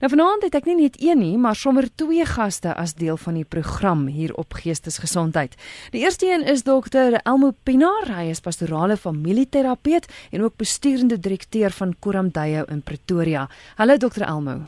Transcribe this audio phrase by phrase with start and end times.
[0.00, 3.38] Nou vanaand het ek nie net een nie, maar sommer twee gaste as deel van
[3.38, 5.56] die program hier op Geestesgesondheid.
[5.94, 11.70] Die eerste een is dokter Elmo Pinaar, hy is pastorale familieterapeut en ook besturende direkteur
[11.70, 13.48] van Koramdayo in Pretoria.
[13.76, 14.66] Hallo dokter Elmo.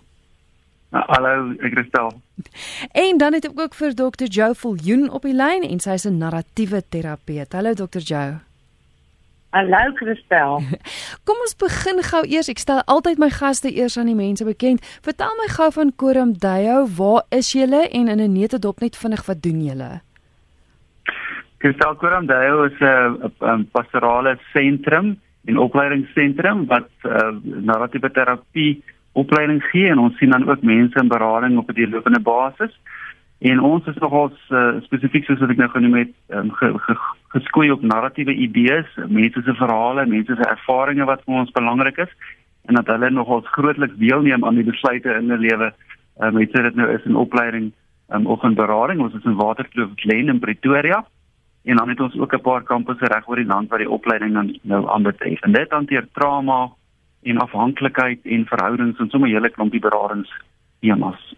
[0.89, 2.13] Nou, hallo, ek Christel.
[3.05, 6.07] En dan het ek ook vir dokter Jo Viljoen op die lyn en sy is
[6.09, 7.53] 'n narratiewe terapeut.
[7.53, 8.48] Hallo dokter Jo.
[9.51, 10.61] Hallo Christel.
[11.27, 12.51] Kom ons begin gou eers.
[12.53, 14.85] Ek stel altyd my gaste eers aan die mense bekend.
[15.07, 16.83] Vertel my gou van Koram Dayo.
[16.99, 19.91] Waar is julle en in 'n netedop net vinnig wat doen julle?
[21.65, 29.89] Christel Koram Dayo is 'n pastorale sentrum en opleidingsentrum wat uh, narratiewe terapie opleiding gee
[29.89, 32.73] en ons sien dan ook mense in berading op 'n deurlopende basis.
[33.39, 36.95] En ons is nogals uh, spesifiek soos wat ek nou genoem het, um, ge, ge,
[37.37, 42.15] geskoei op narratiewe idees, mense se verhale, mense se ervarings wat vir ons belangrik is
[42.69, 45.71] en dat hulle nogals grootliks deelneem aan die besluite in hulle lewe.
[46.19, 47.71] Um, met dit nou is 'n opleiding
[48.11, 51.07] um, of 'n berading, ons is in Waterkloof Glen in Pretoria.
[51.65, 54.33] En dan het ons ook 'n paar kampusse reg oor die land waar die opleiding
[54.33, 55.41] dan nou aanbetref.
[55.41, 56.71] En dit hanteer trauma
[57.23, 60.33] en afhanklikheid en verhoudings en sommer hele klompie beradings
[60.81, 61.35] temas.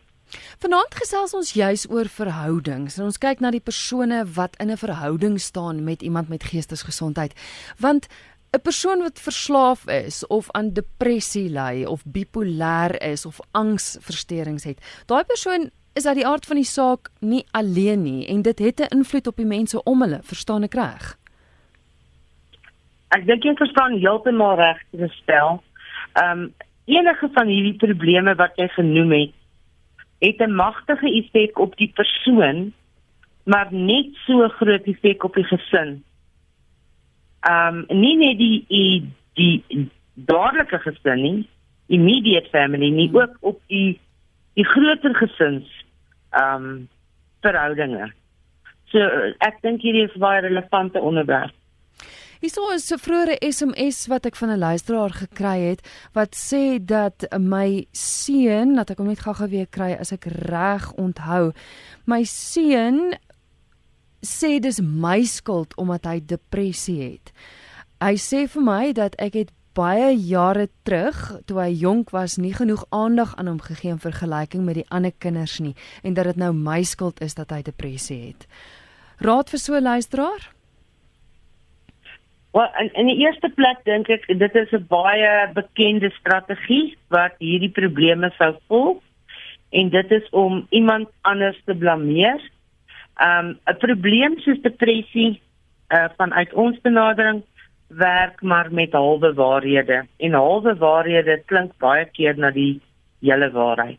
[0.62, 2.98] Vanaand gesels ons juis oor verhoudings.
[2.98, 7.34] En ons kyk na die persone wat in 'n verhouding staan met iemand met geestesgesondheid.
[7.78, 8.06] Want
[8.53, 14.78] 'n persoon wat verslaaf is of aan depressie ly of bipolêr is of angsversteurings het,
[15.06, 18.81] daai persoon is uit die aard van die saak nie alleen nie en dit het
[18.81, 21.17] 'n invloed op die mense om hulle, verstaan ek reg?
[23.08, 25.62] Ek dink jy verstaan heeltemal reg, gestel.
[26.12, 29.34] Ehm um, enige van hierdie probleme wat jy genoem het,
[30.21, 32.73] het 'n magtige effek op die persoon,
[33.45, 36.05] maar net so groot effek op die gesin.
[37.51, 41.48] Um nie net die die, die dadelike gesin nie,
[41.87, 44.01] immediate family nie, ook op die
[44.55, 45.69] die groter gesins
[46.31, 46.89] um
[47.41, 48.13] verhoudinge.
[48.85, 48.98] So
[49.39, 51.55] ek dink hierdie is baie relevante onderwerp.
[52.40, 55.80] Hierso is 'n vroeëre SMS wat ek van 'n luisteraar gekry het
[56.12, 60.92] wat sê dat my seun, dat ek hom net gou-gou weer kry as ek reg
[60.96, 61.52] onthou.
[62.06, 63.14] My seun
[64.24, 67.33] sê dis my skuld omdat hy depressie het.
[68.00, 72.55] Hy sê vir my dat ek het baie jare terug toe hy jonk was nie
[72.55, 76.36] genoeg aandag aan hom gegee in vergelyking met die ander kinders nie en dat dit
[76.36, 78.46] nou my skuld is dat hy depressie het.
[79.18, 80.60] Raad vir so 'n luisteraar?
[82.52, 87.36] Wel, in, in die eerste plek dink ek dit is 'n baie bekende strategie wat
[87.38, 88.98] hierdie probleme sou volg
[89.70, 92.42] en dit is om iemand anders te blameer.
[93.22, 95.40] Um 'n probleem soos depressie
[95.94, 97.42] uh vanuit ons benadering
[97.88, 102.80] werk maar met halwe waarhede en halwe waarhede klink baie keer na die
[103.20, 103.98] hele waarheid.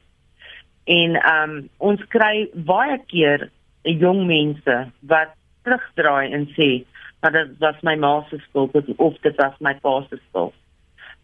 [0.85, 3.50] En um ons kry baie keer
[3.83, 5.31] jong mense wat
[5.63, 6.83] terugdraai en sê
[7.22, 10.54] maar dit was my ma se skuld of dit was my pa se skuld.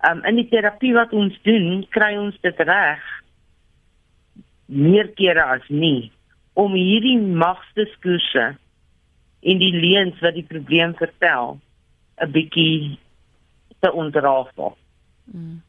[0.10, 3.04] Um in die terapie wat ons doen, kry ons dit reg
[4.68, 6.12] meer kere as nie
[6.58, 8.56] om hierdie magsdiskurse
[9.42, 11.60] in die leuns wat die probleem vertel
[12.22, 12.98] 'n bietjie
[13.80, 14.78] te ontrafel.
[15.32, 15.62] Mm.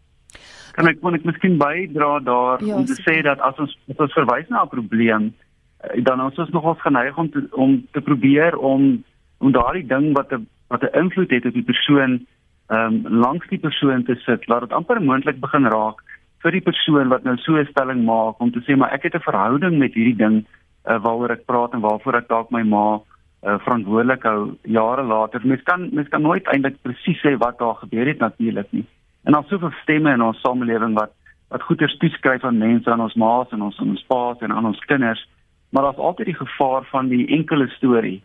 [0.73, 3.99] Kan ek kon ek miskien bydra daar ja, om te sê dat as ons as
[3.99, 5.35] ons verwys na 'n probleem
[5.81, 9.05] eh, dan ons is nogals geneig om te, om te probeer om
[9.39, 12.27] om daardie ding wat 'n wat 'n invloed het op die persoon
[12.69, 16.03] ehm um, langs die persoon te sit, laat dit amper moontlik begin raak
[16.43, 19.15] vir die persoon wat nou so 'n stelling maak om te sê maar ek het
[19.15, 20.45] 'n verhouding met hierdie ding
[20.87, 23.01] uh, waaroor ek praat en waarvoor ek dalk my ma
[23.43, 25.41] uh, verantwoordelik hou jare later.
[25.45, 28.87] Mens kan mens kan nooit eintlik presies sê wat daar gebeur het natuurlik nie.
[29.25, 31.13] En daar's soveel stemme in ons samelewing wat
[31.49, 34.67] wat goeie toeskryf aan mense aan ons ma's en ons aan ons pa's en aan
[34.67, 35.29] ons kinders,
[35.71, 38.23] maar daar's altyd die gevaar van die enkele storie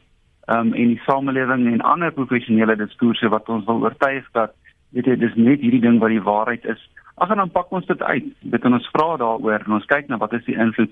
[0.48, 4.56] um, en die samelewing en ander professionele diskurse wat ons wil oortuig dat
[4.94, 6.81] weet jy dis net hierdie ding wat die waarheid is.
[7.16, 8.30] Ag en dan pak ons dit uit.
[8.42, 10.92] Dit kan ons vra daaroor en ons kyk na wat is die invloed.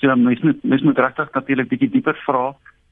[0.00, 2.50] So mens moet mens moet regtig natuurlik bietjie dieper vra.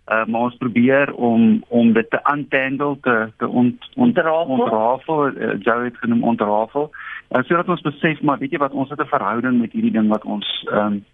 [0.08, 5.50] Uh, maar ons probeer om om dit te untangle te te ont, ontrafel ontrafel uh,
[5.60, 9.10] jy het genoem ontrafel uh, sodat ons besef maar weet jy wat ons het 'n
[9.10, 11.04] verhouding met hierdie ding wat ons um,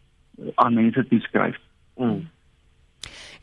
[0.54, 1.58] aan mense toeskryf.
[1.96, 2.22] Mm.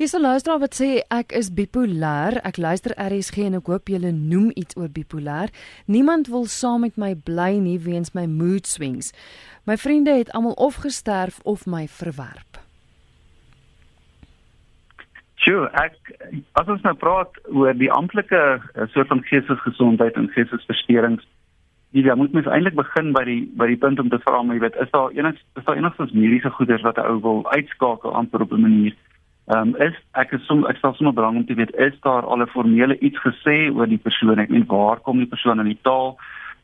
[0.01, 2.33] Hier's 'n luisteraar wat sê ek is bipolêr.
[2.43, 5.49] Ek luister RSG en ek hoop julle noem iets oor bipolêr.
[5.85, 9.13] Niemand wil saam met my bly nie weens my mood swings.
[9.65, 12.57] My vriende het almal of gesterf of my verwerp.
[15.35, 15.93] Sjoe, ek
[16.53, 18.41] as ons nou praat oor die amptelike
[18.73, 21.23] eh, soort van geestesgesondheid en geestesversteurings
[21.91, 24.55] jy ja, moet mens eintlik begin by die by die punt om te vra maar
[24.55, 28.13] jy weet is daar enigs is daar enigstens mediese goeders wat 'n ou wil uitskakel
[28.15, 28.95] amper op 'n manier
[29.49, 32.23] Ehm um, is ek is som ek stel sommer belang om te weet is daar
[32.23, 34.39] al 'n formele iets gesê oor die persoon?
[34.39, 36.17] Ek meen waar kom die persoon in die taal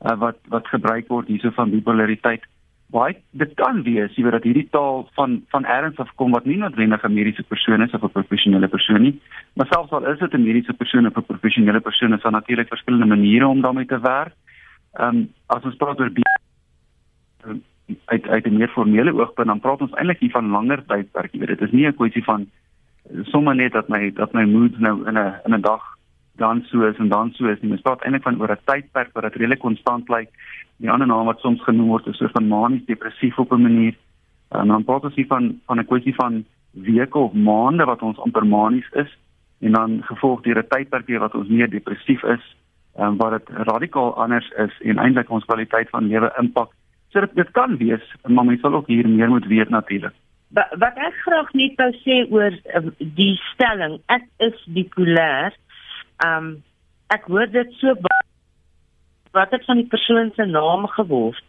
[0.06, 2.46] uh, wat wat gebruik word hierso van bipolariteit?
[2.92, 6.46] Baie dit kan wees jy weet dat hierdie taal van van erns af kom wat
[6.46, 9.20] nie noodwendig 'n mediese persoon is of 'n professionele persoon nie
[9.56, 12.68] maar selfs al is dit 'n mediese persoon of 'n professionele persoon is daar natuurlik
[12.68, 14.34] verskillende maniere om daarmee te werk.
[14.94, 16.12] Ehm um, as ons praat oor
[18.06, 21.40] uit uit 'n meer formele oogpunt dan praat ons eintlik hier van langer tydperk jy
[21.40, 22.48] weet dit is nie 'n kwessie van
[23.32, 25.84] sommer net dat my dat my mood nou in 'n in 'n dag
[26.36, 27.70] dan so is en dan so is nie.
[27.70, 30.28] Mens praat eintlik van oor 'n tydperk wat dit redelik konstant bly.
[30.78, 33.96] Die ander naam wat soms genoem word is so van manies depressief op 'n manier.
[34.50, 38.20] En dan praat ons hier van van 'n kwessie van weke of maande wat ons
[38.20, 39.18] amper manies is
[39.60, 42.56] en dan gevolg deur 'n tydperk wat ons meer depressief is,
[42.96, 46.72] ehm um, wat dit radikaal anders is en eintlik ons kwaliteit van lewe impak.
[47.10, 50.14] So dit, dit kan wees, maar mens sal ook hier meer moet weet natuurlik
[50.56, 55.56] wat ek graag net wou sê oor um, die stelling ek is bipolêr.
[56.24, 56.64] Um
[57.14, 57.94] ek hoor dit so
[59.36, 61.44] wat het van die persoon se naam geword.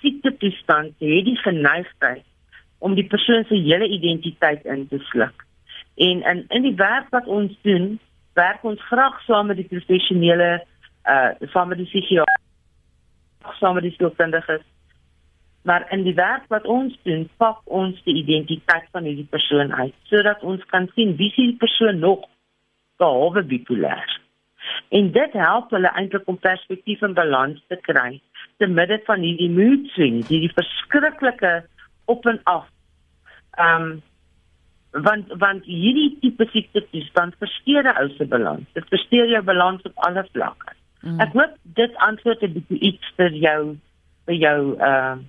[0.00, 2.24] Siekte toestand het die geneigtheid
[2.78, 5.44] om die persoon se hele identiteit in te sluk.
[5.96, 7.96] En in in die werk wat ons doen,
[8.36, 10.60] werk ons graag saam met die professionele
[11.08, 12.42] uh saam met die psigiater
[13.60, 14.64] saam met die sielkundiges
[15.66, 19.94] maar in die werk wat ons doen, pak ons die identiteit van hierdie persoon uit
[20.10, 22.28] sodat ons kan sien wie is die persoon nog
[23.02, 24.14] behalwe bipolêr.
[24.94, 28.20] En dit help hulle eintlik om perspektief en balans te kry
[28.62, 31.54] te midde van hierdie mood swings, hierdie verskriklike
[32.14, 32.68] op en af.
[33.58, 33.96] Ehm um,
[35.04, 38.64] want want hierdie tipe siekte toestand versteur ou se balans.
[38.78, 40.72] Dit versteur jou balans op alle vlakke.
[41.02, 41.20] Mm.
[41.20, 43.62] Ek hoop dit antwoord 'n bietjie iets vir jou
[44.26, 45.24] vir jou ehm uh,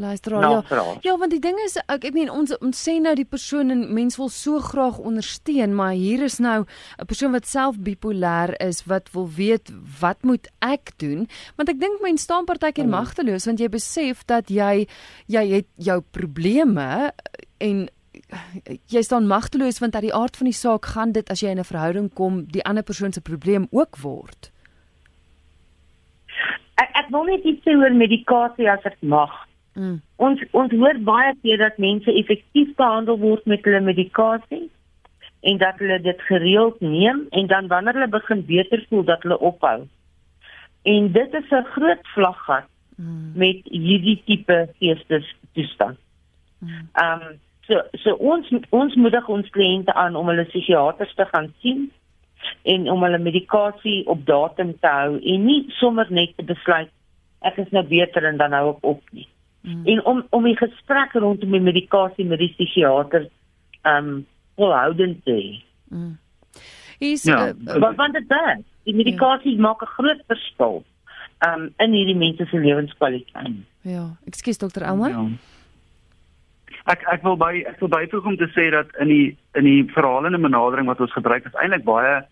[0.00, 0.62] Luister al.
[0.70, 0.84] Ja.
[1.02, 3.84] ja, want die ding is ek ek meen ons ons sê nou die persoon en
[3.94, 8.84] mens wil so graag ondersteun, maar hier is nou 'n persoon wat self bipolêr is
[8.86, 11.28] wat wil weet wat moet ek doen?
[11.56, 12.96] Want ek dink mens staan partykeer hmm.
[12.96, 14.86] magteloos want jy besef dat jy
[15.26, 17.12] jy het jou probleme
[17.58, 17.88] en
[18.90, 21.60] jy staan magteloos want uit die aard van die saak gaan dit as jy in
[21.60, 24.50] 'n verhouding kom die ander persoon se probleem ook word.
[26.80, 29.49] Ek ek wil net iets sê oor medikasie as ek mag.
[29.74, 30.00] Mm.
[30.16, 34.66] Ons ons hoor baie keer dat mense effektief behandel word met hulle medikasie
[35.46, 39.38] en dat hulle dit gereeld neem en dan wanneer hulle begin beter voel dat hulle
[39.38, 39.86] ophou.
[40.82, 43.32] En dit is 'n groot vlaggat mm.
[43.34, 45.98] met hierdie tipe geestestoestand.
[46.58, 46.88] Mm.
[46.92, 47.38] Ehm um,
[47.70, 51.90] so so ons ons moedig ons kliënte aan om hulle psigiaters te gaan sien
[52.62, 56.90] en om hulle medikasie op datum te hou en nie sommer net te besluit
[57.40, 59.28] ek is nou beter en dan hou ek op nie.
[59.60, 59.86] Mm.
[59.86, 63.28] En om om die gesprek rondom die medikasie met die psigiater
[63.82, 64.26] ehm um,
[64.56, 65.62] volhoudend te hê.
[65.88, 66.18] Mm.
[66.98, 68.64] Is ja, uh, wat van dit dan?
[68.84, 69.60] Die medikasie ja.
[69.60, 70.84] maak 'n groot verskil
[71.38, 73.54] ehm um, in hierdie mense se lewenskwaliteit.
[73.80, 75.10] Ja, ekskuus dokter Elmar.
[75.10, 75.28] Ja.
[76.84, 79.84] Ek ek wil by ek wil byvoeg om te sê dat in die in die
[79.92, 82.24] verhalende benadering wat ons gebruik is eintlik baie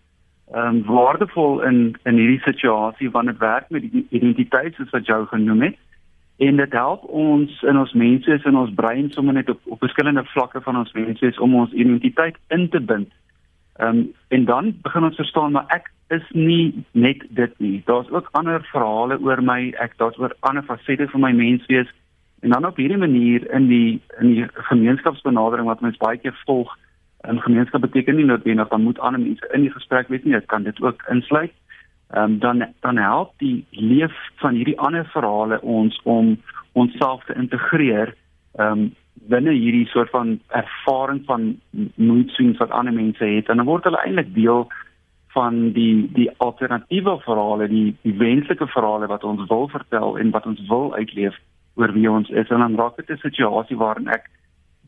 [0.53, 5.05] ehm um, waardevol in in hierdie situasie wanneer dit werk met die identiteit soos wat
[5.05, 5.77] jy genoem het
[6.39, 10.23] en dit help ons in ons mense in ons brein sommer net op op verskillende
[10.33, 13.09] vlakke van ons mense om ons identiteit in te bind.
[13.79, 17.81] Ehm um, en dan begin ons verstaan maar ek is nie net dit nie.
[17.85, 19.73] Daar's ook ander verhale oor my.
[19.83, 21.91] Ek daar's oor ander fasette van my menswees.
[22.39, 26.77] En dan op hierdie manier in die in die gemeenskapsbenadering wat mens baie keer volg,
[27.27, 30.33] 'n gemeenskap beteken nie noodwendig dan moet ander mense in die gesprek wees nie.
[30.33, 31.51] Dit kan dit ook insluit
[32.15, 36.37] um, dan dan help die leef van hierdie ander verhale ons om
[36.71, 38.15] onsself te integreer
[38.57, 41.59] um, binne hierdie soort van ervaring van
[41.95, 44.67] mood swings wat ander mense het en dan word hulle eintlik deel
[45.35, 50.45] van die die alternatiewe verhale die die wenslike verhale wat ons wil vertel en wat
[50.45, 51.37] ons wil uitleef
[51.75, 54.29] oor wie ons is en dan raak dit 'n situasie waarin ek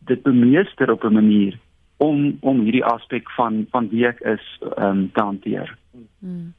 [0.09, 1.59] dit bemeester op 'n manier
[1.97, 4.45] om om hierdie aspek van van wie ek is
[4.77, 5.77] um, te hanteer.
[6.19, 6.53] Hmm.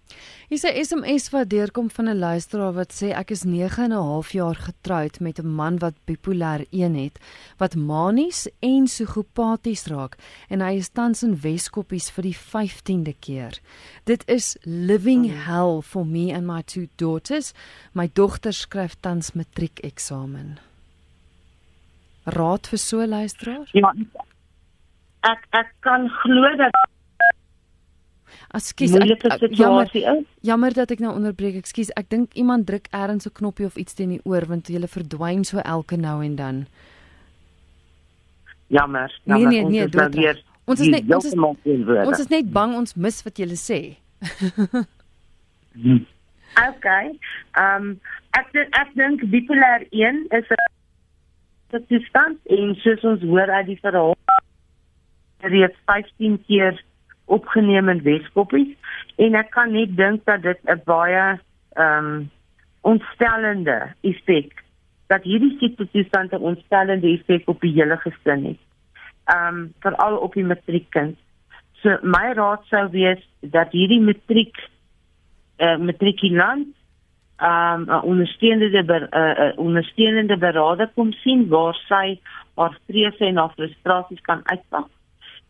[0.53, 4.05] Hier sê SMS wat deurkom van 'n luisteraar wat sê ek is 9 en 'n
[4.13, 7.17] half jaar getroud met 'n man wat bipolêr 1 het,
[7.57, 10.17] wat manies en psigopaties raak
[10.51, 13.61] en hy is tans in Weskoppies vir die 15de keer.
[14.05, 17.55] Dit is living hell for me and my two daughters.
[17.95, 20.59] My dogter skryf tans matriekeksamen.
[22.25, 23.69] Raad vir so luisteraar?
[23.73, 23.95] Ja.
[25.21, 26.92] Ek ek kan glo dat
[28.53, 28.91] Ekskuus,
[29.57, 29.91] jammer,
[30.41, 31.57] jammer dat ek nou onderbreek.
[31.62, 34.81] Ekskuus, ek dink iemand druk ergens 'n knoppie of iets teen die oor want jy
[34.87, 36.67] verdwyn so elke nou en dan.
[38.67, 39.49] Jammer, jammer.
[39.49, 41.35] Nee, nee, nee, ons, weer, ons is net ons is,
[42.07, 43.97] ons is net bang ons mis wat jy sê.
[46.69, 47.19] okay.
[47.57, 48.01] Ehm um,
[48.33, 50.47] ek ek dink bipolêr 1 is
[51.73, 54.17] 'n toestand en soos ons hoor uit die verhaal
[55.41, 56.85] reeds 15 keer
[57.25, 58.76] opgeneem in Weskoppies
[59.17, 61.38] en ek kan net dink dat dit 'n baie
[61.76, 62.31] ehm um,
[62.83, 64.62] ontstellende effek
[65.07, 68.61] dat hierdie siekte toestand 'n ontstellende effek op die hele gesin het.
[69.25, 71.19] Ehm um, veral op die matriekkind.
[71.83, 74.57] So my raad sou wees dat hierdie matriek
[75.57, 76.69] eh uh, matrikulant
[77.37, 82.21] ehm um, 'n ondersteunende ber, uh, uh, ondersteunende beraader kom sien waar sy
[82.55, 84.88] haar vrese en haar frustrasies kan uitpak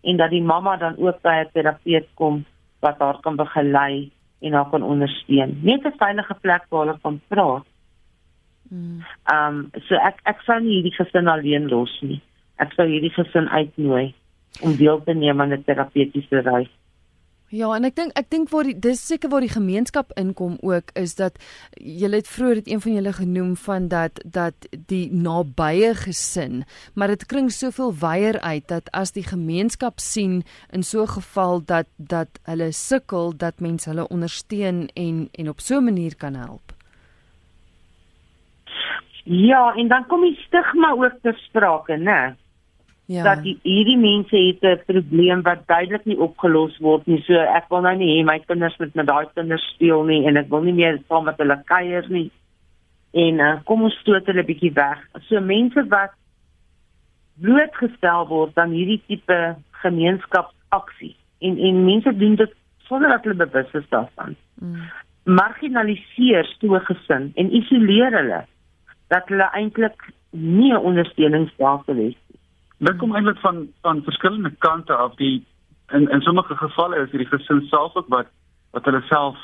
[0.02, 2.44] en dat die mamma dan ook by 'n terapeut kom
[2.80, 5.58] wat haar kan begelei en haar kan ondersteun.
[5.62, 7.64] Net 'n veilige plek waar hulle kan praat.
[8.68, 9.04] Hmm.
[9.24, 12.20] Ehm um, so ek ek sou nie hierdie gesin alleen los nie.
[12.56, 14.14] Ek sou hierdie gesin uitnooi
[14.60, 16.72] om deel te neem aan 'n terapeutiese reis.
[17.52, 20.88] Ja, en ek dink ek dink waar die dis seker waar die gemeenskap inkom ook
[20.96, 21.34] is dat
[21.76, 26.62] julle het vroeër dit een van julle genoem van dat dat die nabye gesin,
[26.96, 30.40] maar dit klink soveel wyer uit dat as die gemeenskap sien
[30.72, 35.60] in so 'n geval dat dat hulle sukkel dat mense hulle ondersteun en en op
[35.60, 36.72] so 'n manier kan help.
[39.24, 42.41] Ja, en dan kom die stigma ook ter sprake, né?
[43.06, 43.22] Ja.
[43.22, 47.22] dat die, hierdie mense het 'n probleem wat duidelik nie opgelos word nie.
[47.22, 50.36] So ek wil nou nie hê my kinders moet met daai kinders speel nie en
[50.36, 52.30] ek wil nie meer saam met hulle kuier nie.
[53.12, 54.98] En uh, kom ons stoot hulle bietjie weg.
[55.28, 56.10] So mense wat
[57.40, 63.72] blootgestel word aan hierdie tipe gemeenskapsaksie en en mense doen dit sonder dat hulle bewus
[63.72, 64.36] is daarvan.
[64.60, 64.90] Mm.
[65.24, 68.44] Marginaliseer so gesin en isoleer hulle
[69.08, 72.31] dat hulle eintlik nie 'n ondersteuningsstelsel het
[72.82, 75.14] Dit kom eintlik van van verskillende kante af.
[75.14, 75.46] Die
[75.92, 78.26] in in sommige gevalle is hierdie gesin self ook wat
[78.70, 79.38] wat hulle self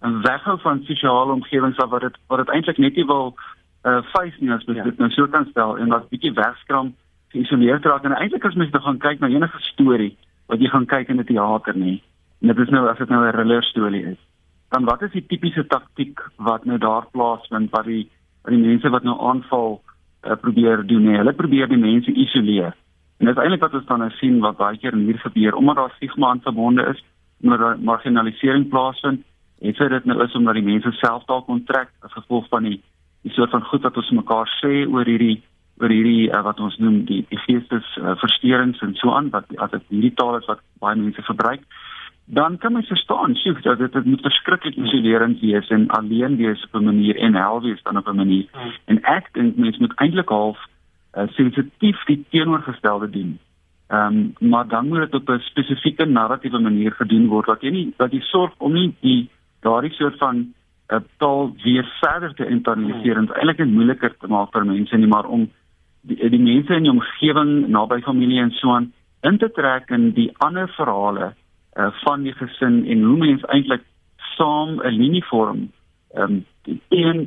[0.00, 3.34] en weghou van sosiale omgewings wat dit wat dit eintlik net nie wil
[3.82, 4.84] uh face nie as jy ja.
[4.84, 6.92] dit nou so kan stel en wat bietjie wegskram
[7.34, 10.12] geïsoleer raak en eintlik as mens nou gaan kyk na enige storie
[10.52, 12.02] wat jy gaan kyk in 'n teater nie
[12.42, 14.20] en dit is nou as dit nou 'n thriller storie is
[14.70, 18.04] dan wat is die tipiese taktik wat nou daar plaasvind wat die
[18.42, 19.80] wat die mense wat nou aanval
[20.26, 21.16] uh, probeer doen nie.
[21.16, 22.74] Hulle probeer die mense isoleer.
[23.18, 25.76] En dit is eintlik wat ons dan nou sien wat baie keer hier gebeur omdat
[25.76, 27.04] daar stigma aan verbonde is,
[27.42, 29.24] omdat daar marginalisering plaasvind.
[29.60, 32.80] En sê dit nou is omdat die mense self dalk onttrek as gevolg van die
[33.26, 35.40] die soort van goed wat ons mekaar sê oor hierdie
[35.82, 39.48] oor hierdie uh, wat ons noem die die geestes uh, versteurings en so aan wat
[39.64, 41.64] as dit hierdie taal is wat baie mense gebruik
[42.26, 46.80] dan kan mens verstaan, sjoe, dat dit moet verskriklik isolerend wees en alleen wees op
[46.80, 48.46] 'n manier en hel wees dan op 'n manier.
[48.52, 48.72] Hmm.
[48.84, 50.58] En ek dink mens moet eintlik half
[51.14, 53.38] uh, sensitief die teenoorgestelde doen.
[53.86, 57.70] Ehm um, maar dan moet dit op 'n spesifieke narratiewe manier gedoen word wat jy
[57.70, 59.30] nie wat jy sorg om nie die
[59.60, 60.52] daardie soort van
[60.88, 65.06] uh, taal weer verder te internaliseer en eintlik net moeiliker te maak vir mense nie
[65.06, 65.50] maar om
[66.00, 68.92] die, die mense in die omgewing naby familie en so aan
[69.22, 71.34] in te trek in die ander verhale
[71.76, 73.82] uh, van die gesin en hoe mens eintlik
[74.36, 75.70] saam 'n linie vorm
[76.14, 76.44] ehm um,
[76.88, 77.26] teen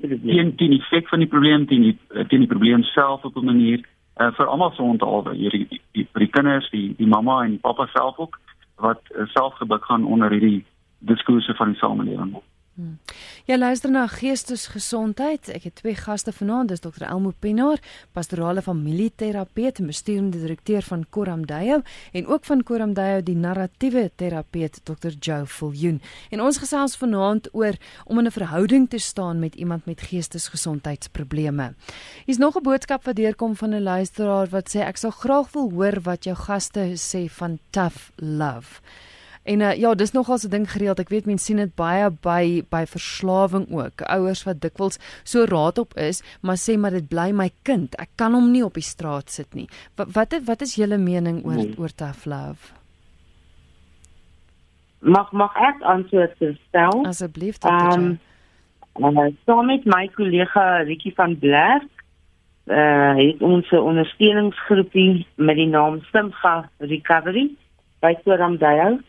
[0.56, 3.79] teen die effek van die probleem teen die teen die probleem self op 'n manier
[4.20, 7.65] uh, vir almal so onthaalwe hierdie die, die, die kinders die die mamma en die
[7.68, 8.39] pappa self ook
[8.75, 10.65] wat uh, self gebuk gaan onder hierdie
[11.00, 12.36] diskurse van die samelewing.
[12.80, 13.00] Hmm.
[13.44, 15.50] Ja, luister na geestesgesondheid.
[15.52, 17.04] Ek het twee gaste vanaand, dis Dr.
[17.10, 17.82] Elmo Pinaar,
[18.16, 21.82] pastorale familieterapeut en bestuurende direkteur van Koramdayo
[22.16, 25.12] en ook van Koramdayo die narratiewe terapeut Dr.
[25.20, 26.00] Joe Viljoen.
[26.32, 31.74] En ons gesels vanaand oor om in 'n verhouding te staan met iemand met geestesgesondheidsprobleme.
[32.26, 35.72] Hier's nog 'n boodskap wat deurkom van 'n luisteraar wat sê ek sal graag wil
[35.72, 38.80] hoor wat jou gaste sê van tough love.
[39.43, 41.00] En uh, ja, dis nogal so 'n ding gereeld.
[41.00, 44.01] Ek weet mense sien dit baie by by verslawing ook.
[44.01, 47.96] Ouers wat dikwels so raadop is, maar sê maar dit bly my kind.
[47.96, 49.67] Ek kan hom nie op die straat sit nie.
[49.96, 51.75] Wat wat, wat is julle mening oor nee.
[51.77, 52.74] oor tough love?
[55.00, 56.36] Mag mag ek antwoord
[56.67, 57.05] stel?
[57.05, 57.96] Asseblief, Dr.
[57.96, 58.19] Um,
[59.00, 61.88] uh, so met my kollega Ricky van Blerk
[62.69, 67.50] uh het ons 'n ondersteuningsgroepie met die naam Simga Recovery
[68.00, 69.00] by Soramdayo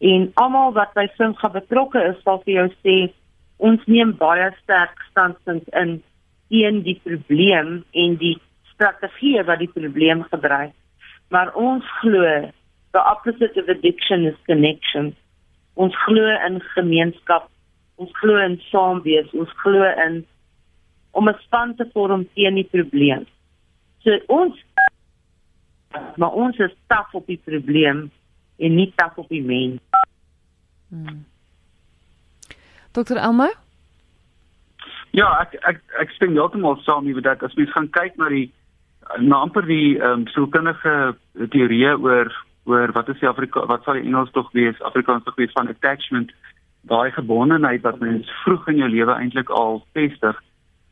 [0.00, 2.96] en almal wat by Simga betrokke is sal vir jou sê
[3.58, 5.98] ons neem baie sterk standpunt in
[6.48, 8.36] teen die probleem en die
[8.72, 10.74] strategie wat die probleem gebruik
[11.30, 12.50] maar ons glo
[12.92, 15.14] the opposite of addiction is connection
[15.78, 17.46] Ons glo in gemeenskap.
[18.02, 19.30] Ons glo in saamwees.
[19.38, 20.24] Ons glo in
[21.12, 23.26] om 'n span te vorm teen die probleem.
[24.02, 24.54] So ons
[26.16, 28.10] maar ons is staf op die probleem
[28.58, 29.80] en nie staf op die mens.
[30.88, 31.24] Hmm.
[32.92, 33.16] Dr.
[33.16, 33.48] Elmo?
[35.16, 38.48] Ja, ek ek ek stem heeltemal saam met dat as mens gaan kyk na die
[39.24, 40.94] na amper die ehm um, sielkundige
[41.54, 42.32] teorieë oor
[42.68, 45.70] oor wat is die Afrika wat sal die Engels tog wees Afrikaans tog wees van
[45.72, 46.34] attachment
[46.90, 50.36] daai gebondenheid wat mens vroeg in jou lewe eintlik al vestig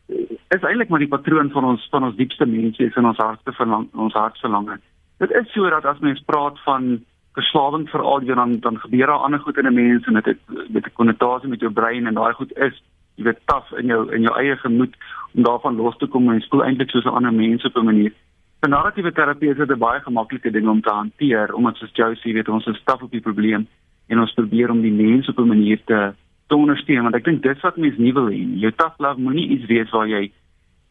[0.08, 3.52] is eintlik maar die patroon van ons van ons diepste mense is in ons harte
[3.58, 4.78] verlang ons hartverlange
[5.24, 6.96] dit is so dat as mens praat van
[7.36, 10.40] verslawing veral jy dan dan gebeur daar ander goed in 'n mens en dit het
[10.68, 12.82] met 'n konnotasie met jou brein en daai goed is
[13.16, 14.94] jy weet taaf in jou in jou eie gemoed
[15.34, 18.12] om daarvan los te kom en spoel eintlik soos ander mens op 'n manier.
[18.60, 22.32] Vir narratiewe terapie is dit 'n baie gemaklike ding om te hanteer omdat soos sê
[22.32, 23.66] weet ons is staf op die probleem
[24.08, 26.12] en ons probeer om die mens op 'n manier te
[26.48, 28.58] te ondersteun want ek dink dis wat mense nie wil hê.
[28.60, 30.30] Jou tough love moenie iets wees waar jy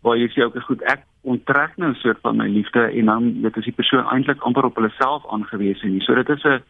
[0.05, 3.41] waar jy sê ook goed ek onttrek nou 'n soort van my liefde en dan
[3.41, 6.01] dit is die persoon eintlik amper op hulle self aangewese nie.
[6.01, 6.61] So dit is 'n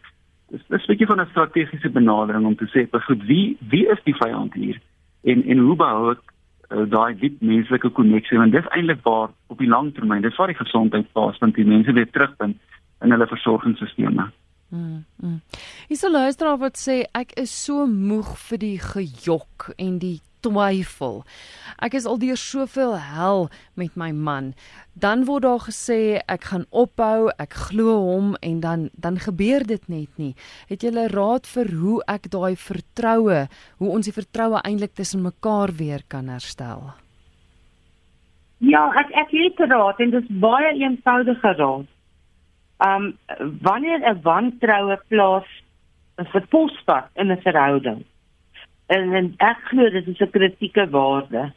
[0.49, 4.01] dis 'n bietjie van 'n strategiese benadering om te sê, "Maar goed, wie wie is
[4.03, 4.79] die vyand hier?"
[5.25, 6.23] en en hoe behou ek
[6.69, 10.53] uh, daai diep menslike koneksie want dis eintlik waar op die lang termyn dis waar
[10.53, 12.57] die gesondheid plaasvind die mense weer terugvind
[13.03, 14.33] in hulle versorgingsstelsels.
[14.69, 15.03] Mm.
[15.21, 15.41] mm.
[15.89, 21.23] Is 'n luisteraar wat sê ek is so moeg vir die gejok en die twyfel.
[21.83, 23.47] Ek is al deur soveel hel
[23.79, 24.53] met my man.
[24.93, 29.89] Dan word daar gesê ek gaan ophou, ek glo hom en dan dan gebeur dit
[29.91, 30.35] net nie.
[30.69, 33.47] Het jy 'n raad vir hoe ek daai vertroue,
[33.79, 36.93] hoe ons die vertroue eintlik tussen mekaar weer kan herstel?
[38.59, 41.87] Ja, ek ek het 'n raad en dit is baie eenvoudige raad.
[42.79, 43.17] Um
[43.61, 45.47] wanneer 'n wantroue plaas
[46.17, 48.05] 'n verpospad in 'n verhouding
[48.87, 51.51] en, en ek glo dit is 'n kritieke waarde.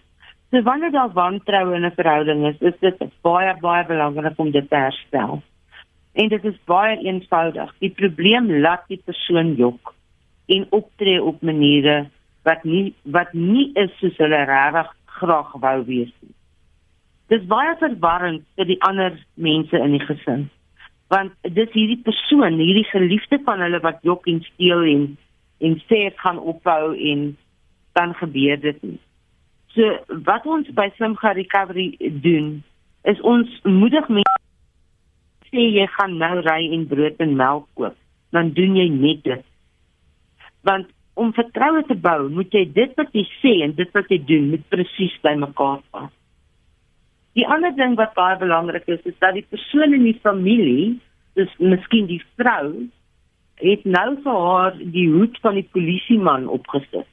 [0.51, 4.71] So wanneer daar wantroue in 'n verhouding is, is dit baie baie belangrik om dit
[4.71, 5.43] te herstel.
[6.13, 7.75] En dit is baie eenvoudig.
[7.79, 9.95] Die probleem laat die persoon jok
[10.47, 12.09] en optree op maniere
[12.43, 16.35] wat nie wat nie is soos hulle regtig graag wou wees nie.
[17.29, 20.49] Dit is baie verwarrend vir die ander mense in die gesin.
[21.13, 25.05] Want dis hierdie persoon, hierdie geliefde van hulle wat jok en steel en
[25.65, 27.29] en sê dit gaan ophou en
[27.99, 28.99] dan gebeur dit nie.
[29.75, 31.91] So wat ons by Simga Recovery
[32.23, 32.59] doen
[33.09, 34.39] is ons moedig mense
[35.49, 37.97] sê jy gaan nou ry en brood en melk koop,
[38.37, 39.45] dan doen jy net dit.
[40.69, 44.21] Want om vertroue te bou, moet jy dit wat jy sê en dit wat jy
[44.29, 46.13] doen moet presies by mekaar pas.
[47.39, 50.97] Die ander ding wat baie belangrik is, is dat die persoon in die familie,
[51.39, 52.89] dis miskien die vrou,
[53.61, 57.07] het nou vir haar die hoed van die polisieman opgesit.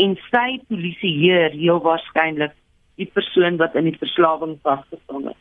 [0.00, 2.54] En sy polisieer heel waarskynlik
[2.98, 5.40] die persoon wat in die verslawing vasgevang is.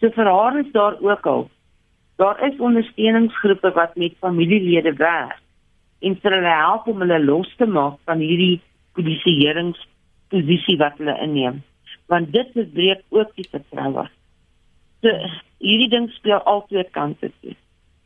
[0.00, 1.46] So vir haar is daar ook al
[2.16, 5.40] daar is ondersteuningsgroepe wat met familielede werk
[6.00, 8.60] en vir hulle help om hulle los te maak van hierdie
[8.96, 11.62] polisieeringsposisie wat hulle inneem.
[12.08, 14.06] Want dit breek ook die vertroue.
[15.04, 15.12] So
[15.60, 17.56] hierdie ding speel altyd kante toe.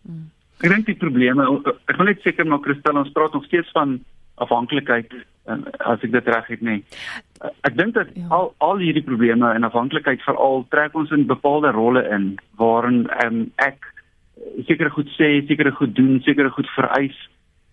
[0.03, 0.31] Hmm.
[0.61, 1.47] Ek dink die probleme
[1.89, 4.01] ek wil net seker maar Christel ons praat nog steeds van
[4.41, 5.13] afhanklikheid
[5.49, 6.77] as ek dit reg het nê.
[6.81, 7.53] Nee.
[7.67, 8.27] Ek dink dat ja.
[8.37, 13.47] al al hierdie probleme en afhanklikheid veral trek ons in bepaalde rolle in waarin um,
[13.57, 13.89] ek
[14.69, 17.17] sekere goed sê, sekere goed doen, sekere goed vereis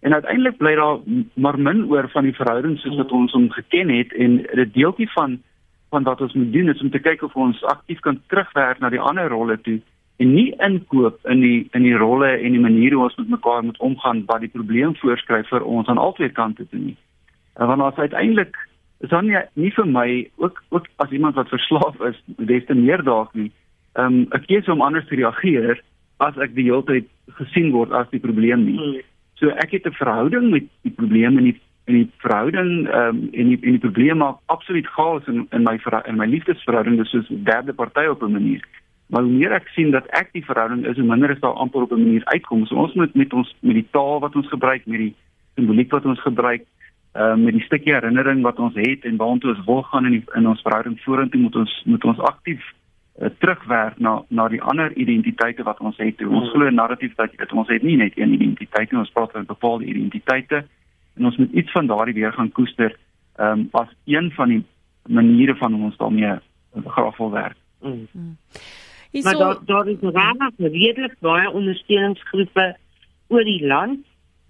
[0.05, 0.99] en uiteindelik bly daar
[1.33, 5.09] maar min oor van die verhouding soos wat ons hom geken het en 'n deeltjie
[5.15, 5.39] van
[5.89, 8.89] van wat ons moet doen is om te kyk of ons aktief kan terugwerk na
[8.89, 9.79] die ander rolle toe
[10.17, 13.63] en nie inkoop in die in die rolle en die maniere hoe ons met mekaar
[13.63, 16.97] moet omgaan wat die probleem voorskryf vir ons aan albei kante toe nie.
[17.57, 18.57] En want as uiteindelik
[18.99, 20.07] is dan nie, nie vir my
[20.41, 23.51] ook ook as iemand wat verslaaf is, des te meer dalk nie.
[23.93, 25.81] Ehm um, ek kies om anders te reageer
[26.25, 27.05] as ek die hele tyd
[27.37, 28.77] gesien word as die probleem nie.
[28.77, 29.05] Hmm.
[29.37, 33.29] So ek het 'n verhouding met die probleem en die en die verhouding ehm um,
[33.33, 37.09] en die en die probleem maak absoluut chaos in in my in my liefdesverhouding dis
[37.09, 38.65] soos 'n derde party op 'n manier.
[39.07, 41.81] Maar hoe meer ek sien dat ek die verhouding is, hoe minder is daar amper
[41.81, 42.65] op 'n manier uitkom.
[42.65, 45.15] So ons moet met ons met die taal wat ons gebruik, met die
[45.55, 46.65] simboliek wat ons gebruik,
[47.15, 50.23] uh met die stukkie herinnering wat ons het en waartoe ons wil gaan in die,
[50.35, 52.61] in ons verhouding vorentoe moet ons moet ons aktief
[53.21, 56.21] uh, terugwerk na na die ander identiteite wat ons het.
[56.21, 59.45] Ons glo narratief dat dit ons het nie net een identiteit nie, ons praat van
[59.45, 60.65] bepaalde identiteite
[61.17, 62.97] en ons moet iets van daardie weer gaan koester
[63.39, 64.63] um as een van die
[65.07, 66.35] maniere van hoe ons daarmee
[66.85, 67.57] graag wil werk.
[67.81, 68.37] Mm.
[69.11, 72.75] Hierso, maar daar daar is regtig redelik baie ondersteuningsgroepe
[73.27, 74.05] oor die land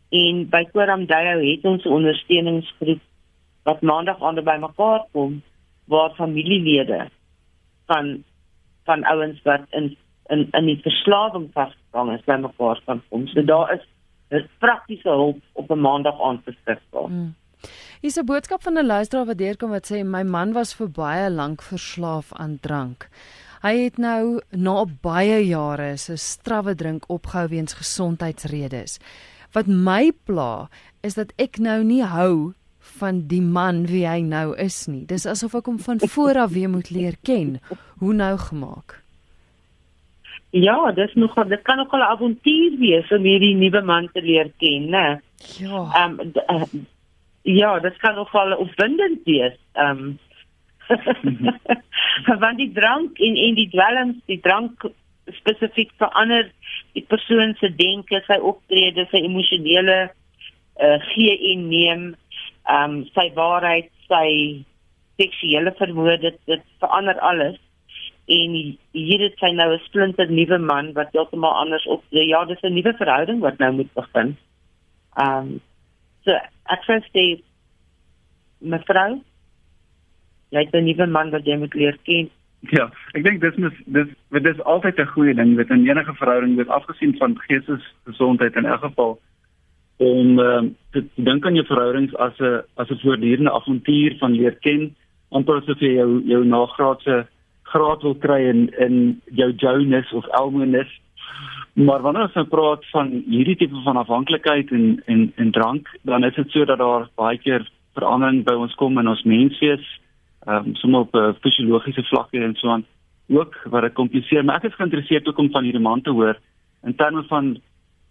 [0.10, 3.02] En by Koramdayo het ons 'n ondersteuningsgroep
[3.64, 5.42] wat maandag aande bymekaar kom
[5.86, 7.10] waar familielede
[7.86, 8.24] van
[8.84, 9.98] van ouens wat in
[10.30, 13.28] in in die verslawing vasgevang is bymekaar kan kom.
[13.28, 13.84] So daar is
[14.30, 17.08] 'n praktiese hulp op 'n maandag aand beskikbaar.
[17.08, 17.36] Hmm.
[18.02, 20.90] Hier is 'n boodskap van 'n luisteraar wat deurkom wat sê my man was vir
[20.90, 23.10] baie lank verslaaf aan drank.
[23.64, 29.00] Hy het nou na baie jare se strawwe drink opgehou weens gesondheidsredes.
[29.54, 30.70] Wat my pla
[31.02, 32.54] is dat ek nou nie hou
[32.98, 35.06] van die man wie hy nou is nie.
[35.10, 37.58] Dis asof ek hom van voor af weer moet leer ken.
[38.00, 39.02] Hoe nou gemaak?
[40.56, 44.22] Ja, dis nog dit kan ook al 'n avontuur wees om hierdie nuwe man te
[44.22, 45.20] leer ken, né?
[45.60, 45.90] Ja.
[45.94, 46.88] Ehm um,
[47.42, 49.58] ja, dit kan ook wel opwindend wees.
[49.74, 50.20] Ehm um,
[52.42, 54.88] want die drank en en die dwelms, die drank
[55.36, 56.50] spesifiek verander
[56.96, 62.10] die persoon se denke, sy optrede, sy emosionele uh, gee en neem,
[62.68, 64.28] ehm um, sy waarheid, sy
[65.18, 67.58] seksuele vermoë, dit, dit verander alles.
[68.28, 72.28] En hier het sy nou 'n splinter nuwe man wat heeltemal anders optree.
[72.28, 74.36] Ja, dis 'n nuwe verhouding wat nou moet begin.
[75.16, 75.62] Ehm um,
[76.24, 76.36] so
[76.68, 77.40] ek sê
[78.60, 79.22] mevrou
[80.50, 82.30] jy het 'n nuwe man wat jy moet leer ken.
[82.72, 86.14] Ja, ek dink dis mis dis dit is altyd 'n goeie ding met 'n enige
[86.14, 89.20] verhouding wat afgesien van geestesgesondheid in elk geval
[89.98, 94.56] om uh, te dink aan jou verhoudings as 'n as 'n voortdurende avontuur van leer
[94.62, 94.96] ken
[95.30, 97.26] amper asof jy jou jou nagraadse
[97.72, 98.98] graad wil kry in in
[99.36, 100.92] jou Jonas of Elmonis.
[101.74, 106.24] Maar wanneer ons nou praat van hierdie tipe van afhanklikheid en en en drank, dan
[106.24, 109.86] is dit so dat daar baie keer verandering by ons kom in ons menswees
[110.48, 112.86] ehm um, sommer op 'n uh, fisiologiese vlak en so aan
[113.28, 114.46] ook wat dit kompliseer.
[114.46, 116.40] Maar ek is geïnteresseerd ook om van hierdie man te hoor.
[116.84, 117.60] In terme van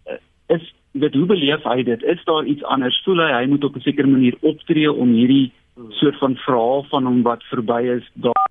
[0.05, 0.13] uh,
[0.47, 2.03] is dit hoe beleef hy dit?
[2.03, 3.01] Is daar iets anders?
[3.03, 5.51] Voel hy hy moet op 'n sekere manier optree om hierdie
[5.89, 8.49] soort van verhaal van hom wat verby is daar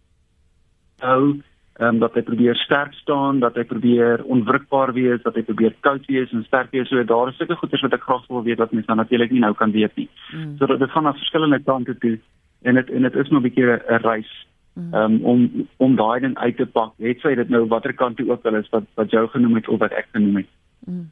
[0.98, 1.40] hou
[1.76, 5.74] ehm um, dat hy probeer sterk staan dat hy probeer onwrikbaar wees dat hy probeer
[5.80, 6.88] koud wees en sterk wees.
[6.88, 9.52] So daar is sulke goeders wat ek graag wil weet wat mense natuurlik nie nou
[9.54, 10.08] kan weet nie.
[10.32, 10.56] Mm.
[10.58, 12.18] so dit gaan na verskillende kante toe
[12.66, 14.32] en dit en dit is nog 'n bietjie 'n reis
[14.76, 16.92] um, om om daai ding uit te pak.
[17.02, 19.68] Het sy dit nou watter kant toe ook al is wat wat jou genoem het
[19.68, 20.50] of wat ek genoem het.
[20.86, 21.10] Mm.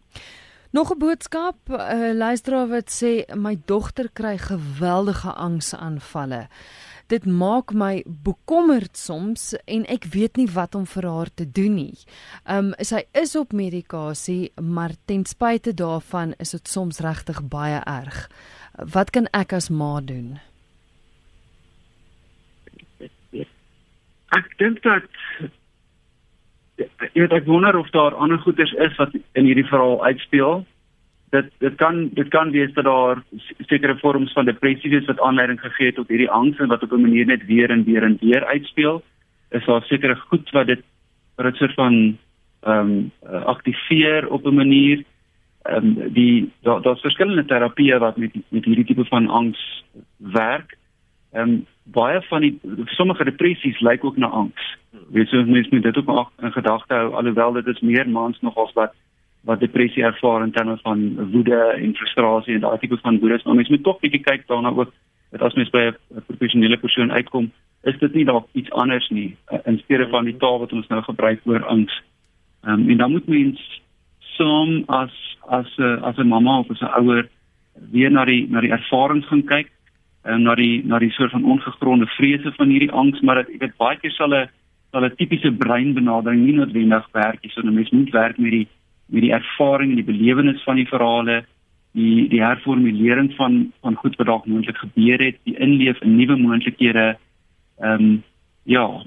[0.75, 6.49] Nog 'n boodskap, uh, luisteraar wat sê my dogter kry geweldige angsaanvalle.
[7.07, 11.75] Dit maak my bekommerd soms en ek weet nie wat om vir haar te doen
[11.75, 11.99] nie.
[12.49, 18.31] Um sy is op medikasie, maar ten spyte daarvan is dit soms regtig baie erg.
[18.93, 20.41] Wat kan ek as ma doen?
[24.37, 25.07] Ek dink dat
[26.79, 30.65] jy weet ek wonder of daar ander goeters is wat in hierdie verhaal uitspeel.
[31.35, 33.23] Dit dit kan dit kan wees dat daar
[33.71, 36.93] sekere vorms van depressie is wat aanleiding gegee het tot hierdie angs en wat op
[36.93, 39.03] 'n manier net weer en weer en weer uitspeel.
[39.51, 40.83] Is daar sekere goed wat dit
[41.37, 42.19] wat dit soort van
[42.63, 45.05] ehm um, aktiveer op 'n manier
[45.63, 49.85] ehm um, die daar daar's verskillende terapieë wat met met hierdie tipe van angs
[50.19, 50.77] werk.
[51.35, 52.59] Ehm um, baie van die
[52.97, 54.77] sommige depressies lyk ook na angs.
[55.13, 58.73] Weet jy, mens moet dit ook in gedagte hou alhoewel dit is meer mans nogals
[58.73, 58.95] wat
[59.45, 63.41] wat depressie ervaar in terme van woede en frustrasie en daai tipe van woede.
[63.45, 64.93] Maar mens moet tog bietjie kyk daarna ook
[65.31, 67.51] dat as mens by 'n professionele persoon uitkom,
[67.83, 70.87] is dit nie dalk iets anders nie eh, in steede van die taal wat ons
[70.87, 72.03] nou gebruik oor angs.
[72.63, 73.83] Ehm um, en dan moet mens
[74.19, 77.29] som as as 'n as 'n mamma of as 'n ouer
[77.91, 79.74] weer na die na die ervarings gaan kyk
[80.25, 83.61] um, na die na die soort van ongegronde vrese van hierdie angs, maar dit ek
[83.61, 84.49] weet baie keer sal 'n
[84.93, 87.51] sal 'n tipiese breinbenadering nie noodwendig werk nie.
[87.51, 88.69] So 'n mens moet werk met die
[89.07, 91.45] met die ervaring en die belewenis van die verhale,
[91.93, 96.37] die die herformulering van van goed wat dalk moontlik gebeur het, die inleef in nuwe
[96.37, 97.17] moontlikhede.
[97.81, 98.23] Ehm um,
[98.65, 99.05] ja,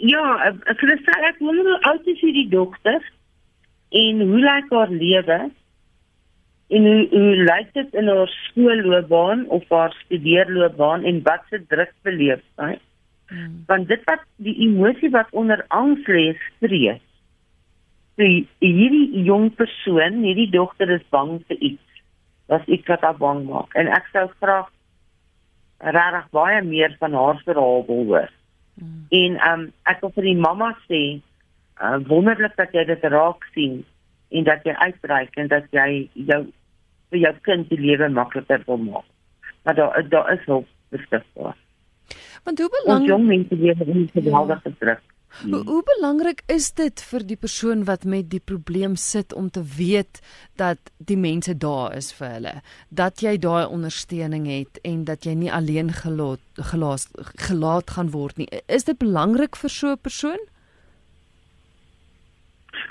[0.00, 0.22] Ja,
[0.64, 3.02] ek wil sê ek wonder hoe oud is hierdie dokter
[3.92, 5.38] en hoe lyk haar lewe?
[6.70, 11.92] En hoe, hoe lyk dit in haar skoolloopbaan of haar studeerloopbaan en wat se druk
[12.06, 12.76] beleef sy?
[13.30, 13.62] Hmm.
[13.66, 17.02] Want dit wat die emosie wat onder angs lê, stres.
[18.18, 18.26] So
[18.62, 22.02] hierdie jong persoon, hierdie dogter is bang vir iets.
[22.50, 24.70] Was iets wat haar bang maak en ek sou graag
[25.80, 28.30] regtig baie meer van haar verhaal wil hoor.
[28.78, 29.04] Hmm.
[29.10, 31.02] En um ek wil vir die mamma sê,
[31.82, 33.80] uh, wonderlik dat jy dit raak sien
[34.30, 36.44] en dat jy uitreik en dat jy jou
[37.10, 39.08] vir jou kind die lewe makliker wil maak.
[39.64, 41.56] Maar daar daar is hulp beskikbaar.
[42.44, 45.02] Want hoe belangrik jong mense lewe in 'n geweldige druk.
[45.30, 45.52] Hmm.
[45.52, 49.62] Hoe, hoe belangrik is dit vir die persoon wat met die probleem sit om te
[49.76, 50.18] weet
[50.56, 52.54] dat die mense daar is vir hulle,
[52.88, 56.42] dat jy daai ondersteuning het en dat jy nie alleen gelaat
[56.72, 57.06] gelaat
[57.46, 58.48] gelaat gaan word nie.
[58.66, 60.42] Is dit belangrik vir so 'n persoon?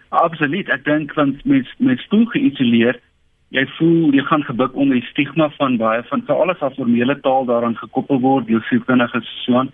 [0.10, 0.70] Absoluut.
[0.70, 3.02] Ek dink want mens mens voel geïsoleer.
[3.50, 7.48] Jy voel jy gaan gebuk onder die stigma van baie van alles wat formele taal
[7.50, 9.72] daaraan gekoppel word, deel sielkundige so aan.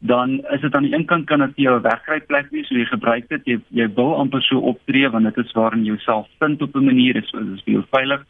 [0.00, 2.86] Dan is dit aan die een kant kan dit jou wegkry plek wees, so jy
[2.88, 6.62] gebruik dit, jy jy wil amper so optree want dit is waarin jy jouself vind
[6.62, 8.24] op 'n manier is is veel veilig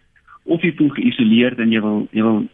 [0.45, 2.47] of jy voel geïsoleerd en jy wil jy wil